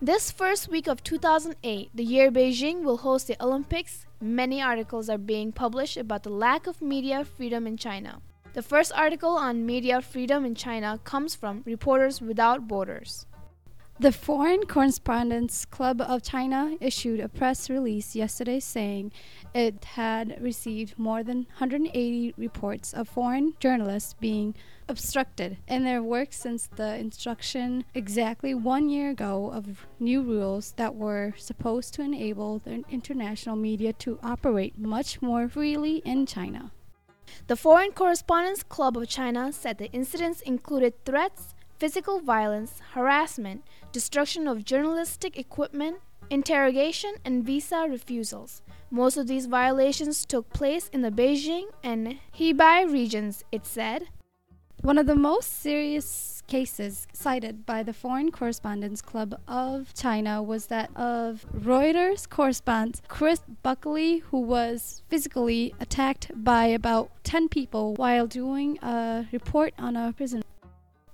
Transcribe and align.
This 0.00 0.30
first 0.30 0.68
week 0.68 0.86
of 0.86 1.02
2008, 1.02 1.90
the 1.92 2.04
year 2.04 2.30
Beijing 2.30 2.84
will 2.84 2.98
host 2.98 3.26
the 3.26 3.36
Olympics, 3.42 4.06
many 4.20 4.62
articles 4.62 5.10
are 5.10 5.18
being 5.18 5.50
published 5.50 5.96
about 5.96 6.22
the 6.22 6.30
lack 6.30 6.68
of 6.68 6.80
media 6.80 7.24
freedom 7.24 7.66
in 7.66 7.76
China. 7.76 8.22
The 8.52 8.62
first 8.62 8.92
article 8.94 9.30
on 9.30 9.66
media 9.66 10.00
freedom 10.00 10.44
in 10.44 10.54
China 10.54 11.00
comes 11.02 11.34
from 11.34 11.64
Reporters 11.66 12.20
Without 12.20 12.68
Borders. 12.68 13.26
The 14.00 14.12
Foreign 14.12 14.64
Correspondents 14.64 15.64
Club 15.64 16.00
of 16.00 16.22
China 16.22 16.76
issued 16.80 17.18
a 17.18 17.28
press 17.28 17.68
release 17.68 18.14
yesterday 18.14 18.60
saying 18.60 19.10
it 19.52 19.84
had 19.84 20.40
received 20.40 20.96
more 20.96 21.24
than 21.24 21.48
180 21.58 22.34
reports 22.36 22.94
of 22.94 23.08
foreign 23.08 23.54
journalists 23.58 24.14
being 24.14 24.54
obstructed 24.88 25.58
in 25.66 25.82
their 25.82 26.00
work 26.00 26.32
since 26.32 26.68
the 26.76 26.96
introduction 26.96 27.84
exactly 27.92 28.54
one 28.54 28.88
year 28.88 29.10
ago 29.10 29.50
of 29.50 29.88
new 29.98 30.22
rules 30.22 30.74
that 30.76 30.94
were 30.94 31.34
supposed 31.36 31.92
to 31.94 32.02
enable 32.02 32.60
the 32.60 32.84
international 32.88 33.56
media 33.56 33.92
to 33.94 34.20
operate 34.22 34.78
much 34.78 35.20
more 35.20 35.48
freely 35.48 35.96
in 36.04 36.24
China. 36.24 36.70
The 37.48 37.56
Foreign 37.56 37.90
Correspondents 37.90 38.62
Club 38.62 38.96
of 38.96 39.08
China 39.08 39.52
said 39.52 39.78
the 39.78 39.90
incidents 39.90 40.40
included 40.42 41.04
threats, 41.04 41.54
physical 41.78 42.20
violence, 42.20 42.80
harassment, 42.92 43.62
destruction 43.92 44.48
of 44.48 44.64
journalistic 44.64 45.38
equipment, 45.38 45.98
interrogation, 46.28 47.14
and 47.24 47.44
visa 47.44 47.86
refusals. 47.88 48.62
Most 48.90 49.16
of 49.16 49.26
these 49.26 49.46
violations 49.46 50.24
took 50.24 50.50
place 50.50 50.88
in 50.92 51.02
the 51.02 51.10
Beijing 51.10 51.66
and 51.84 52.18
Hebei 52.38 52.90
regions, 52.90 53.44
it 53.52 53.64
said. 53.66 54.08
One 54.82 54.96
of 54.96 55.06
the 55.06 55.16
most 55.16 55.60
serious 55.60 56.42
cases 56.46 57.06
cited 57.12 57.66
by 57.66 57.82
the 57.82 57.92
Foreign 57.92 58.30
Correspondents 58.30 59.02
Club 59.02 59.38
of 59.46 59.92
China 59.92 60.42
was 60.42 60.66
that 60.66 60.90
of 60.96 61.44
Reuters 61.52 62.28
correspondent 62.28 63.02
Chris 63.08 63.40
Buckley, 63.62 64.18
who 64.18 64.40
was 64.40 65.02
physically 65.08 65.74
attacked 65.80 66.30
by 66.34 66.66
about 66.66 67.10
10 67.24 67.48
people 67.48 67.94
while 67.94 68.26
doing 68.26 68.78
a 68.82 69.26
report 69.32 69.74
on 69.78 69.96
a 69.96 70.12
prison. 70.12 70.42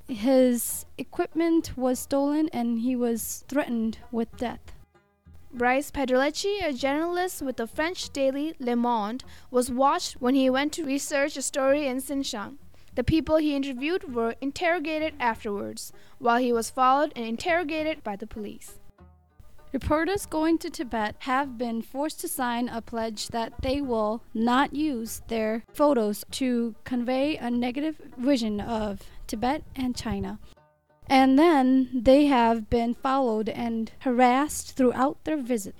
His 0.09 0.85
equipment 0.99 1.79
was 1.79 1.99
stolen 1.99 2.51
and 2.53 2.81
he 2.81 2.95
was 2.95 3.45
threatened 3.49 3.99
with 4.13 4.37
death. 4.37 4.75
Brice 5.51 5.91
Pedroletti, 5.91 6.63
a 6.63 6.73
journalist 6.75 7.41
with 7.41 7.57
the 7.57 7.67
French 7.67 8.11
daily 8.11 8.55
Le 8.59 8.77
Monde, 8.77 9.25
was 9.51 9.71
watched 9.71 10.21
when 10.21 10.35
he 10.35 10.51
went 10.51 10.73
to 10.75 10.85
research 10.85 11.37
a 11.37 11.43
story 11.43 11.87
in 11.87 11.99
Xinjiang. 11.99 12.59
The 12.97 13.05
people 13.05 13.37
he 13.37 13.57
interviewed 13.57 14.15
were 14.15 14.35
interrogated 14.41 15.15
afterwards, 15.19 15.93
while 16.19 16.39
he 16.39 16.53
was 16.53 16.71
followed 16.71 17.13
and 17.17 17.25
interrogated 17.25 18.05
by 18.05 18.17
the 18.17 18.27
police. 18.27 18.79
Reporters 19.75 20.25
going 20.25 20.59
to 20.59 20.71
Tibet 20.71 21.17
have 21.19 21.59
been 21.59 21.83
forced 21.83 22.21
to 22.21 22.29
sign 22.29 22.69
a 22.69 22.81
pledge 22.81 23.27
that 23.31 23.55
they 23.61 23.81
will 23.81 24.23
not 24.33 24.73
use 24.73 25.21
their 25.27 25.65
photos 25.73 26.25
to 26.31 26.77
convey 26.85 27.37
a 27.37 27.51
negative 27.51 28.01
vision 28.17 28.61
of 28.61 29.01
Tibet 29.27 29.65
and 29.75 29.97
China. 29.97 30.39
And 31.09 31.37
then 31.37 31.91
they 31.93 32.27
have 32.27 32.71
been 32.71 32.95
followed 32.95 33.49
and 33.49 33.91
harassed 33.99 34.77
throughout 34.77 35.25
their 35.25 35.39
visit. 35.39 35.75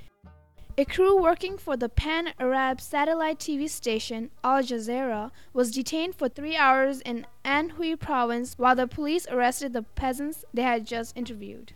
A 0.77 0.85
crew 0.85 1.23
working 1.23 1.57
for 1.57 1.77
the 1.77 1.89
pan 1.89 2.35
Arab 2.41 2.81
satellite 2.81 3.39
TV 3.39 3.71
station 3.71 4.33
Al 4.43 4.61
Jazeera 4.61 5.31
was 5.53 5.71
detained 5.71 6.17
for 6.17 6.29
three 6.29 6.57
hours 6.57 7.01
in 7.03 7.29
Anhui 7.45 7.97
province 7.97 8.55
while 8.59 8.75
the 8.75 8.89
police 8.89 9.29
arrested 9.31 9.73
the 9.73 9.83
peasants 9.83 10.45
they 10.53 10.63
had 10.63 10.85
just 10.85 11.17
interviewed. 11.17 11.75